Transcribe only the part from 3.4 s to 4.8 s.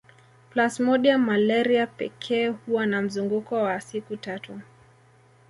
wa siku tatu